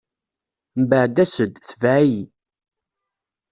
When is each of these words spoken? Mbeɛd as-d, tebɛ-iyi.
Mbeɛd 0.81 1.17
as-d, 1.23 1.53
tebɛ-iyi. 1.67 2.23